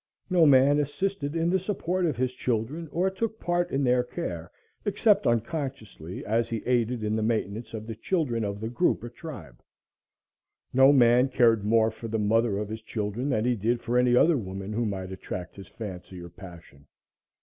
No 0.31 0.47
man 0.47 0.79
assisted 0.79 1.35
in 1.35 1.51
the 1.51 1.59
support 1.59 2.07
of 2.07 2.17
his 2.17 2.33
children 2.33 2.87
or 2.91 3.11
took 3.11 3.39
part 3.39 3.69
in 3.69 3.83
their 3.83 4.03
care, 4.03 4.49
except 4.83 5.27
unconsciously 5.27 6.25
as 6.25 6.49
he 6.49 6.63
aided 6.65 7.03
in 7.03 7.15
the 7.15 7.21
maintenance 7.21 7.71
of 7.75 7.85
the 7.85 7.93
children 7.93 8.43
of 8.43 8.59
the 8.59 8.67
group 8.67 9.03
or 9.03 9.09
tribe; 9.09 9.61
no 10.73 10.91
man 10.91 11.29
cared 11.29 11.63
more 11.63 11.91
for 11.91 12.07
the 12.07 12.17
mother 12.17 12.57
of 12.57 12.67
his 12.69 12.81
children 12.81 13.29
than 13.29 13.45
he 13.45 13.55
did 13.55 13.79
for 13.79 13.95
any 13.95 14.15
other 14.15 14.39
woman 14.39 14.73
who 14.73 14.85
might 14.87 15.11
attract 15.11 15.55
his 15.55 15.67
fancy 15.67 16.19
or 16.19 16.29
passion. 16.29 16.87